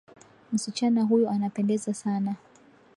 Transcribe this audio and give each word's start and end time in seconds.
Msichana 0.53 1.03
huyo 1.03 1.29
anapendeza 1.29 1.93
sana 1.93 2.35